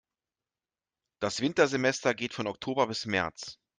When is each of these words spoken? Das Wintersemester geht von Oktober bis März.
Das 1.19 1.41
Wintersemester 1.41 2.15
geht 2.15 2.33
von 2.33 2.47
Oktober 2.47 2.87
bis 2.87 3.05
März. 3.05 3.59